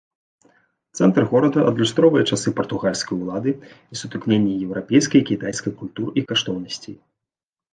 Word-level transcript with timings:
Цэнтр 0.99 1.23
горада 1.33 1.65
адлюстроўвае 1.71 2.23
часы 2.31 2.53
партугальскай 2.59 3.15
улады 3.25 3.51
і 3.67 3.93
сутыкненне 4.01 4.53
еўрапейскай 4.69 5.19
і 5.25 5.29
кітайскай 5.31 5.73
культур 5.83 6.07
і 6.23 6.25
каштоўнасцей. 6.33 6.95